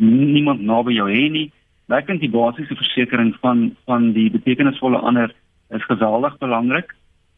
[0.00, 1.52] niemand naby jou hê nie.
[1.88, 5.34] Ek dink die basiese versekering van van die betekenisvolle ander
[5.70, 6.94] is geweldig belangrik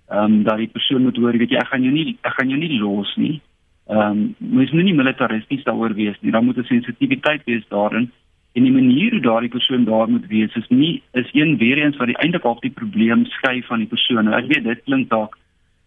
[0.09, 2.49] ehm um, dat die persoon moet hoor, weet jy, ek gaan jou nie ek gaan
[2.49, 3.41] jou nie los nie.
[3.87, 6.33] Ehm um, mens moet nie militaristies daaroor wees nie.
[6.33, 8.11] Daar moet 'n sensitiwiteit wees daarin.
[8.53, 11.97] En die manier hoe daardie persoon daar moet wees is nie is een weer eens
[11.97, 14.33] wat die eintlik al die probleem skei van die persoon.
[14.33, 15.39] Ek weet dit klink dalk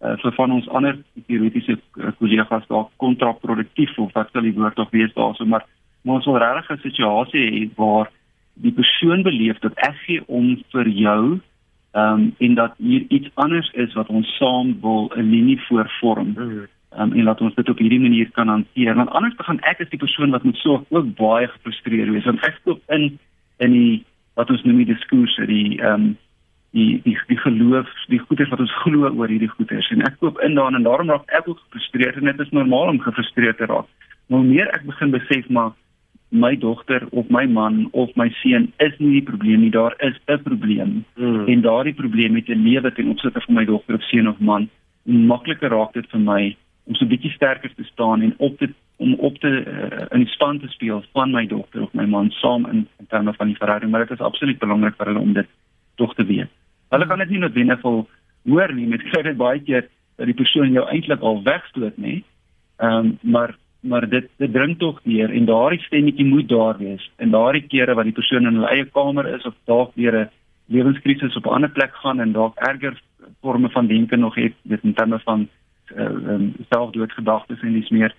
[0.02, 1.78] uh, vir van ons ander teoretiese
[2.18, 5.64] kollegas dalk kontraproduktief of wat sal die woord tog wees daarso, maar
[6.02, 8.10] maar ons wil regtig 'n situasie hê waar
[8.54, 11.40] die persoon beleef dat ek gee om vir jou
[11.96, 16.34] Ehm um, en dat hier iets anders is wat ons saam wil 'n linie voorvorm.
[16.36, 16.66] Ehm
[16.98, 18.94] um, en laat ons dit op hierdie manier kan hanteer.
[18.94, 22.28] Want anders gaan ek as die persoon wat moet so ook baie gefrustreerd wees.
[22.28, 23.18] Want ek koop in
[23.64, 24.04] in die
[24.36, 26.14] wat ons noem die diskurs, die ehm um,
[26.76, 30.40] die die die geloof, die goeders wat ons glo oor hierdie goeders en ek koop
[30.44, 33.68] in daarin en daarom raak ek ook gefrustreerd en dit is normaal om gefrustreerd te
[33.70, 33.88] raak.
[34.28, 35.72] Maar meer ek begin besef maar
[36.34, 40.18] my dogter of my man of my seun is nie die probleem nie, daar is
[40.26, 41.04] 'n probleem.
[41.16, 41.46] Mm.
[41.46, 44.68] En daardie probleem met 'n lewe ten opsigte van my dogter of seun of man,
[45.04, 48.68] makliker raak dit vir my om so 'n bietjie sterker te staan en op te
[48.96, 52.66] om op te uh, in span te speel van my dogter of my man saam
[52.66, 55.46] in, in terme van die verhouding, maar dit is absoluut belangrik vir hulle om dit
[55.94, 56.48] tog te weet.
[56.88, 58.08] Hulle kan dit nie noodwendig wil
[58.48, 62.22] hoor nie met kry dit baie keer dat die persoon jou eintlik al wegstoot nê.
[62.78, 67.10] Ehm um, maar maar dit dit dring tog deur en daardie stemmetjie moet daar wees.
[67.16, 70.30] En daardie kere wat die persoon in hulle eie kamer is of dalk weer 'n
[70.66, 73.00] lewenskrisis op 'n ander plek gaan en dalk erger
[73.40, 75.48] forme van denke nog het, dit in terme van
[75.94, 78.14] uh, um, selfdoodgedagtes en dis meer.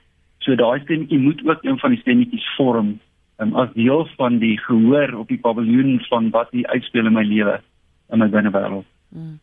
[0.45, 2.99] So daai stemmetjie moet ook een van die stemmetjies vorm
[3.37, 7.23] um, as deel van die gehoor op die paviljoen van wat hier uitspeel in my
[7.23, 7.61] lewe
[8.09, 8.85] in my binnewêreld.
[9.09, 9.39] Mm.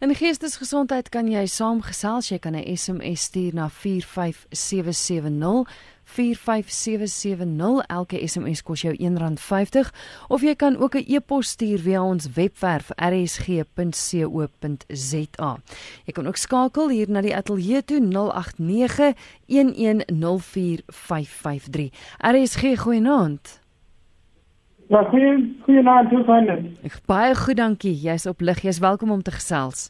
[0.00, 5.68] In geestesgesondheid kan jy saamgesels, jy kan 'n SMS stuur na 45770.
[6.12, 9.90] 45770 elke SMS kos jou R1.50
[10.28, 13.66] of jy kan ook 'n e-pos stuur via ons webwerf rsg.co.za.
[16.04, 19.14] Jy kan ook skakel hier na die ateljee toe 089
[19.46, 21.90] 1104553.
[22.18, 23.62] RSG goeienaand.
[24.92, 27.00] Ja, goeie goeie naam toe van dit.
[27.06, 27.94] Baie goed, dankie.
[27.96, 28.60] Jy's op lig.
[28.60, 29.88] Jy's welkom om te gesels.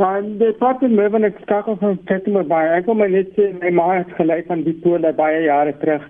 [0.00, 2.58] Ja, die part in Mervin ek skakel van Kettler by.
[2.72, 6.06] Ek kom net sê my ma het gelyk van die pole baie jare terug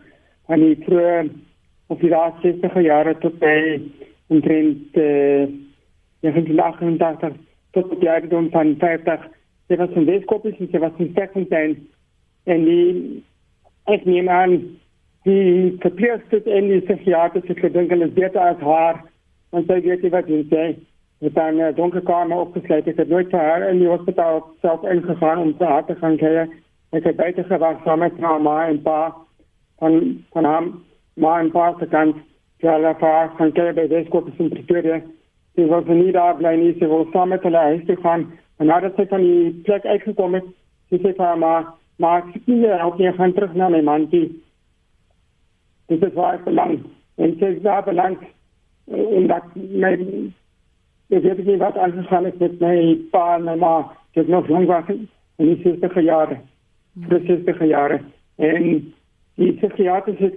[0.46, 1.24] aan die vroeë
[1.90, 3.56] of die laaste 60 jare tot by
[4.30, 5.48] omtrent eh
[6.22, 7.34] ja, van die 88
[7.74, 9.24] tot die dan van 50.
[9.66, 11.74] Dit was 'n weeskopie, dit was 'n sekondêr
[12.46, 13.24] en die
[13.86, 14.54] ek neem aan
[15.24, 19.02] die verpleegster en die psigiater se gedink hulle is beter as haar
[19.50, 20.64] want sy weet wat sy sê
[21.20, 22.86] het dan 'n donker kamer opgesluit.
[22.86, 26.16] Ek het nooit vir haar in die hospitaal self ingegaan om te haar te gaan
[26.16, 26.50] kyk
[26.92, 29.14] ek het baie gewag saam met haar ma en pa
[29.78, 30.64] van van haar
[31.14, 32.16] ma en pa kant.
[32.56, 35.00] Ja la pa gaan kyk by die skool in Pretoria.
[35.54, 36.78] Sy was nie daar bly nie.
[36.78, 38.32] Sy wou saam met hulle huis toe gaan.
[38.58, 40.44] En nadat sy van die plek uitgekom het
[40.90, 41.54] sy sê vir haar ma
[42.00, 44.26] maar ek sien jy ook nie gaan terug na my man toe
[45.92, 46.78] dit is waar belang
[47.16, 48.16] en dit is daar belang
[49.18, 49.92] en dat my
[51.10, 52.76] ek weet nie wat aangegaan het met my
[53.10, 53.74] pa en my ma.
[54.14, 56.40] Dit nog lang was in die 60 jare
[56.92, 58.00] die 60 jare
[58.36, 58.92] en
[59.34, 60.34] die psigiater het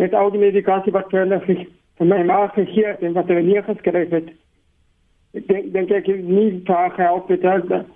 [0.00, 1.66] met al die medikasie wat hulle vir
[2.04, 4.28] my ma gegee het en wat hulle neergeskryf het.
[5.34, 7.86] Ek denk denk ek nie paar gehelp het dat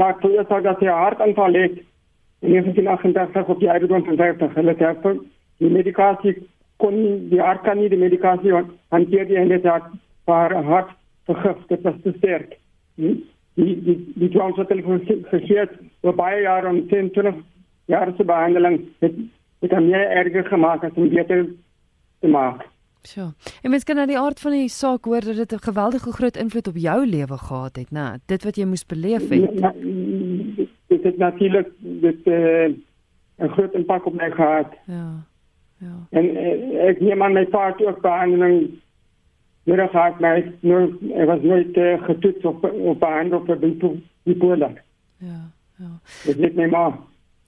[0.00, 1.80] laat toe sê dat hy hartaanval het
[2.40, 5.02] in 1988 op die ouderdom van 50 hulle het
[5.58, 6.36] die medikasie
[6.78, 8.54] kon die arts kan nie die medikasie
[8.94, 9.90] hanteer die en dit het
[10.24, 10.94] paar hart
[11.30, 12.56] vergif dit was te sterk
[12.94, 13.14] die
[13.58, 14.82] die die, die transvatel
[15.30, 17.42] vergeet oor baie jare om 10 20
[17.92, 19.14] jaar se behandeling het
[19.62, 21.46] het hom meer erger gemaak as om beter
[22.20, 22.66] te maak
[23.08, 23.32] So.
[23.62, 26.36] En mens kan na die aard van die saak hoor dat dit 'n geweldige groot
[26.36, 28.18] invloed op jou lewe gehad het, né?
[28.26, 29.58] Dit wat jy moes beleef het.
[29.58, 29.72] Ja,
[30.86, 32.68] dit het natuurlik dit uh,
[33.38, 34.74] 'n groot impak op my gehad.
[34.86, 35.26] Ja.
[35.78, 35.94] Ja.
[36.10, 38.80] En uh, ek neem aan my pa het ook behandeling
[39.68, 40.80] nodig gehad maar ek nou
[41.14, 43.60] ek was nooit uh, getoets op op behandel vir
[44.22, 44.74] bipolar.
[45.18, 45.42] Ja,
[45.76, 45.92] ja.
[46.24, 46.86] Dit net my ma.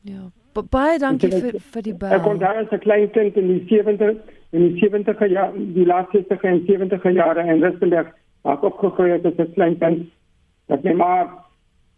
[0.07, 0.29] Ja.
[0.53, 2.15] B baie dankie vir vir die bel.
[2.15, 4.17] Ek kon daar as 'n klein kind in die 70
[4.51, 9.27] in die 70 jaar die laaste 60 en 70 jare in Rustenburg ek opgegroei het
[9.27, 10.09] as 'n klein kind.
[10.67, 11.13] Dat my ma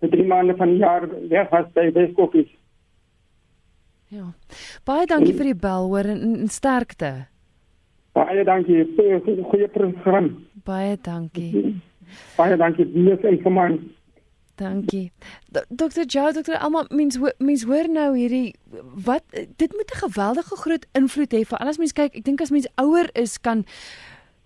[0.00, 2.50] vir drie maande van die jaar weg was by Weskopies.
[4.12, 4.26] Ja.
[4.84, 7.12] Baie dankie vir die bel hoor en, en sterkte.
[8.12, 8.84] Baie dankie.
[8.98, 10.28] Goeie program.
[10.68, 11.62] Baie dankie.
[12.36, 12.84] Baie dankie.
[12.92, 13.88] Dis informasie.
[14.60, 15.06] Dankie.
[15.48, 16.04] Dr.
[16.04, 16.58] Joe, Dr.
[16.60, 18.52] Alma, mens mens hoor nou hierdie
[19.06, 22.14] wat dit moet 'n geweldige groot invloed hê vir alles mens kyk.
[22.14, 23.64] Ek dink as mens ouer is kan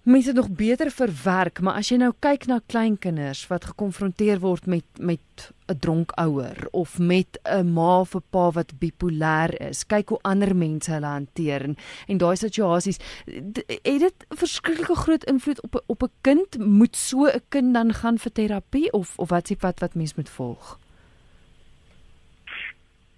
[0.06, 4.86] mense nog beter verwerk, maar as jy nou kyk na kleinkinders wat gekonfronteer word met
[5.02, 10.08] met 'n dronk ouer of met 'n ma of 'n pa wat bipolêr is, kyk
[10.08, 15.82] hoe ander mense hulle hanteer en, en daai situasies het dit verskriklike groot invloed op
[15.86, 16.58] op 'n kind.
[16.58, 20.14] Moet so 'n kind dan gaan vir terapie of of wat s'ie pad wat mens
[20.14, 20.78] moet volg?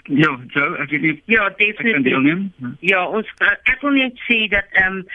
[0.08, 2.48] Ja, so ek weet ja, definitief.
[2.80, 3.28] Ja, ons
[3.62, 5.06] ek wil net sê dat ehm um,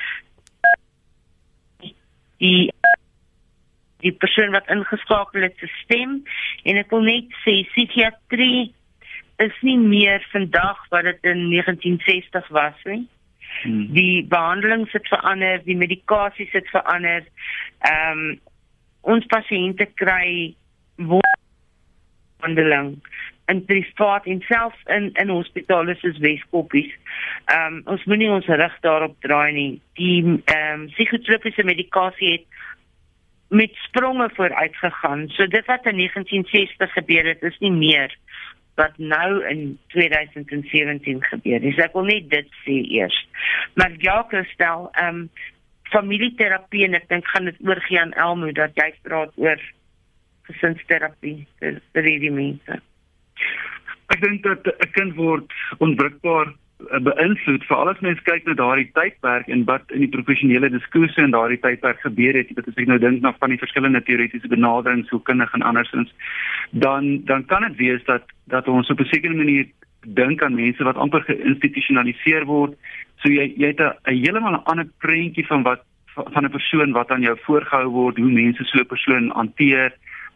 [2.44, 2.72] die
[4.04, 6.18] die persoon wat ingeskakel het se stem
[6.68, 8.74] en ek wil net sê psigiatrie
[9.44, 13.06] is nie meer vandag wat dit in 1960 was nie.
[13.64, 13.86] Hmm.
[13.96, 17.24] Die behandeling het verander, die medikasie het verander.
[17.90, 18.42] Ehm um,
[19.04, 20.54] ons pasiënte kry
[22.44, 23.02] behandeling
[23.46, 26.92] in privaat en self in in hospitale soos Weskoppies.
[27.46, 29.82] Ehm um, ons moenie ons rig daarop draai nie.
[30.00, 32.46] Die ehm um, psigotropiese medikasie het
[33.50, 35.28] met spronge vooruit gegaan.
[35.30, 38.16] So dit wat in 1960 gebeur het, is nie meer
[38.76, 41.80] wat nou in 2017 gebeur het.
[41.80, 43.20] Ek wil net dit sê eers.
[43.74, 45.30] Maar ja, stel ehm um,
[45.94, 49.60] familieterapie en ek dink gaan dit oorgie aan Elmo dat jy praat oor
[50.50, 52.82] gesinsterapie vir hierdie mense.
[54.14, 56.48] Ek dink dat 'n kind word onwrikbaar
[56.92, 61.22] eh, beïnvloed veral as mens kyk na daardie tydperk en wat in die professionele diskurse
[61.22, 64.48] in daardie tydperk gebeur het, dit as ek nou dink na van die verskillende teoretiese
[64.48, 66.12] benaderings hoe kinders en andersins,
[66.72, 69.66] dan dan kan dit wees dat dat ons op 'n sekere manier
[70.06, 72.76] dink aan mense wat amper geïnstitusionaliseer word.
[73.24, 75.84] So jy jy het 'n heeltemal 'n ander prentjie van wat
[76.16, 79.94] van 'n persoon wat aan jou voorgehou word, hoe mense so 'n persoon hanteer.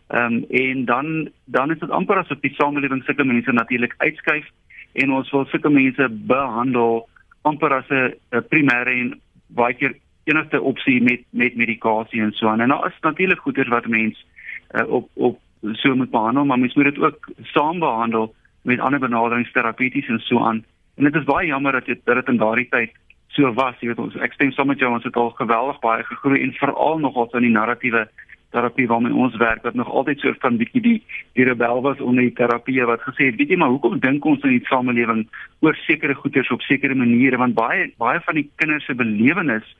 [0.07, 4.45] Ehm um, en dan dan is dit amper asof die samelewing sulke mense natuurlik uitskuif
[4.93, 7.09] en ons wil sulke mense behandel
[7.41, 12.59] amper as 'n primêre en baie keer enigste opsie met met medikasie en so aan.
[12.59, 14.25] En daar is natuurlik goeders wat mens
[14.71, 15.39] uh, op op
[15.71, 20.39] so moet behandel, maar mens moet dit ook saam behandel met ander benaderingsterapeutes en so
[20.39, 20.65] aan.
[20.95, 22.91] En dit is baie jammer dat dit dat dit in daardie tyd
[23.27, 23.75] so was.
[23.79, 26.53] Jy weet ons ek stem saam met jou, ons het al geweldig baie gegroei en
[26.53, 28.07] veral nogal in die narratiewe
[28.55, 30.97] terapie waarmee ons werk wat nog altyd so van bietjie die
[31.33, 34.43] die rebel was onder die terapie wat gesê het weet jy maar hoekom dink ons
[34.47, 35.27] in die samelewing
[35.65, 37.37] oor sekere goeders op sekere maniere?
[37.37, 39.75] Want baie baie van die kinders se belewenis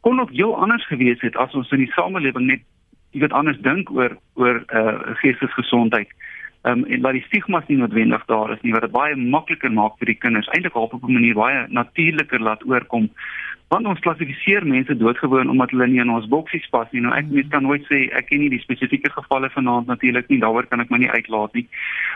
[0.00, 2.64] kon nog heel anders gewees het as ons in die samelewing net
[3.16, 6.08] iewers anders dink oor oor uh, geestesgesondheid.
[6.66, 9.94] Um, en dat die stigmas nie noodwendig daar is nie wat dit baie makliker maak
[10.00, 13.10] vir die kinders eintlik op 'n manier baie natuurliker laat oorkom
[13.68, 17.02] want ons klassifiseer mense doodgewoon omdat hulle nie in ons boksies pas nie.
[17.04, 20.40] Nou ek mens kan nooit sê ek ken nie die spesifieke gevalle vanaand natuurlik nie.
[20.40, 21.66] Daaroor kan ek my nie uitlaat nie.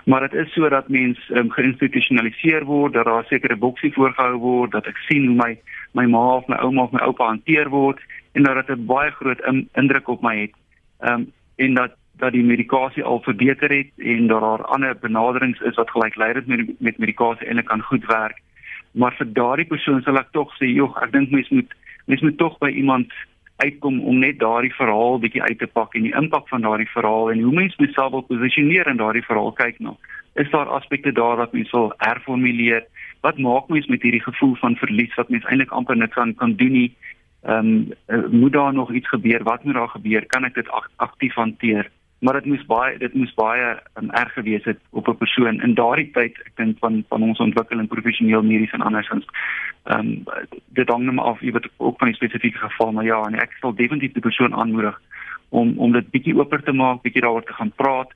[0.09, 4.73] Maar dit is so dat mense um, geïnstitusionaliseer word, dat daar sekere boksie voorgehou word,
[4.73, 5.53] dat ek sien hoe my
[5.93, 8.01] my ma of my ouma of my oupa hanteer word
[8.33, 10.57] en dat dit baie groot in, indruk op my het.
[11.05, 15.61] Ehm um, en dat dat die medikasie al verbeter het en dat daar ander benaderings
[15.61, 18.41] is wat gelykleidig met met medikasie eintlik kan goed werk
[18.93, 21.77] maar vir daardie persoon sal ek tog sê joh ek dink mens moet
[22.07, 23.13] mens moet tog by iemand
[23.63, 27.31] uitkom om net daardie verhaal bietjie uit te pak en die impak van daardie verhaal
[27.33, 29.53] en hoe mens myself wil posisioneer in daardie verhaal.
[29.59, 29.97] Kyk nou
[30.41, 32.87] is daar aspekte daar wat mens wil herformuleer?
[33.21, 36.57] Wat maak mens met hierdie gevoel van verlies wat mens eintlik amper niks aan kan
[36.57, 36.91] doen nie?
[37.43, 39.43] Ehm um, moet daar nog iets gebeur?
[39.43, 40.27] Wat moet daar gebeur?
[40.27, 41.91] Kan ek dit aktief hanteer
[42.23, 45.61] maar dit moes baie dit moes baie um, erg gewees het op 'n persoon.
[45.61, 49.27] In daardie tyd ek dink van van ons ontwikkeling professioneel medies en andersins
[49.83, 50.25] ehm um,
[50.79, 53.57] dit hang net af jy weet ook van die spesifieke geval maar ja en ek
[53.61, 55.01] sal definitief die persoon aanmoedig
[55.49, 58.15] om om dit bietjie oper te maak bietjie daaroor te gaan praat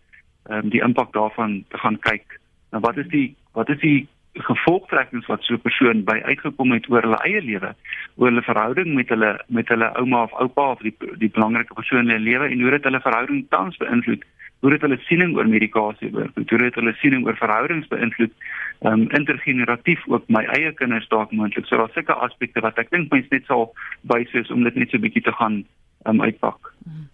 [0.49, 2.41] ehm um, die impak daarvan te gaan kyk.
[2.71, 6.89] Nou wat is die wat is die gevolgtrekkings wat so 'n persoon by uitgekom het
[6.91, 7.75] oor hulle eie lewe,
[8.17, 11.99] oor hulle verhouding met hulle met hulle ouma of oupa of die die belangrike persoon
[12.01, 14.23] in hulle lewe en hoe dit hulle verhouding tans beïnvloed,
[14.61, 18.33] hoe dit hulle siening oor medikasie beïnvloed, hoe dit hulle siening oor verhoudings beïnvloed,
[18.81, 21.67] um intergeneratief ook my eie kinders dalk moontlik.
[21.67, 23.73] So daar's sulke aspekte wat ek dink mense net sal
[24.03, 25.65] bys is om dit net so 'n bietjie te gaan
[26.05, 26.73] um, uitpak.
[26.85, 27.09] Hmm.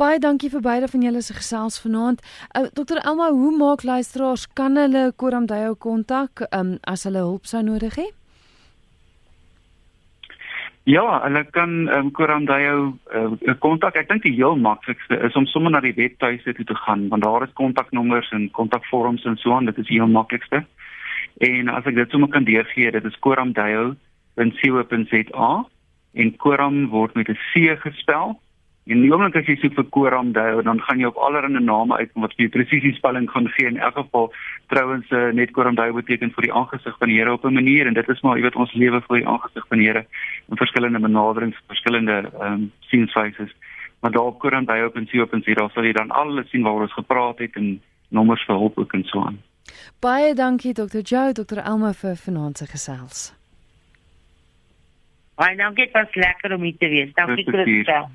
[0.00, 2.24] Baie dankie vir beide van julle se gesels vanaand.
[2.56, 7.60] Uh, Dr Elma, hoe maak luisteraars kan hulle Koramdayo kontak um, as hulle hulp sou
[7.66, 8.06] nodig hê?
[10.88, 13.92] Ja, hulle kan um, Koramdayo uh, kontak.
[14.00, 17.28] Ek dink die heel maklikste is om sommer na die webtuiste toe te gaan want
[17.28, 19.68] daar is kontaknommers en kontakvorms en so aan.
[19.68, 20.64] Dit is die heel maklikste.
[21.44, 25.52] En as ek dit sommer kan deurgee, dit is koramdayo.co.za
[26.24, 28.40] en Koram word met 'n C gespel
[28.90, 31.94] En die oomblik as jy soek vir Koram Dale, dan gaan jy op allerlei name
[32.00, 33.68] uit wat vir presisie spelling gaan gee.
[33.70, 34.32] In elk geval
[34.72, 37.86] trouens uh, net Koram Dale beteken vir die aangesig van die Here op 'n manier
[37.86, 40.04] en dit is maar jy weet ons lewe vir die aangesig van die Here
[40.50, 43.48] in verskillende benaderings, verskillende ehm um, sienwyse.
[44.00, 46.10] Maar daar op Koram Dale op en sien op en sien daar sal jy dan
[46.10, 49.38] alles sien waaroor ons gepraat het en nommers vir hulp ook en so aan.
[50.00, 51.02] Baie dankie Dr.
[51.04, 51.58] Joe, Dr.
[51.58, 53.34] Elma vir vanaand se gesels.
[55.34, 57.14] Baie dankie, dit was lekker om hier te wees.
[57.14, 58.10] Dankie gesels.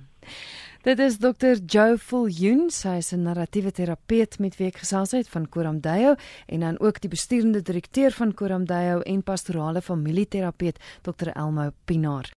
[0.85, 1.57] Dit is Dr.
[1.65, 6.13] Joe Viljoen, sy is 'n narratiewe terapeut met wie ek gesels het van Koramdayo
[6.45, 11.29] en dan ook die besturende direkteur van Koramdayo en pastorale familieterapeut Dr.
[11.33, 12.29] Elmo Pinaar.